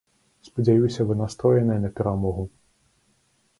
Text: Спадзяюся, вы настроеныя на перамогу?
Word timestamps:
Спадзяюся, 0.47 1.05
вы 1.09 1.17
настроеныя 1.19 1.79
на 1.85 1.93
перамогу? 2.01 2.49